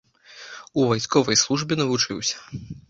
[0.79, 2.37] У вайсковай службе навучыўся.